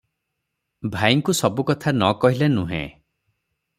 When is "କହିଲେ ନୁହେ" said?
2.25-2.81